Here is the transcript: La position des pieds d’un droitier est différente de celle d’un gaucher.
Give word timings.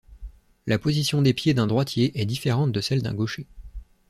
La 0.65 0.79
position 0.79 1.21
des 1.21 1.31
pieds 1.35 1.53
d’un 1.53 1.67
droitier 1.67 2.19
est 2.19 2.25
différente 2.25 2.71
de 2.71 2.81
celle 2.81 3.03
d’un 3.03 3.13
gaucher. 3.13 3.45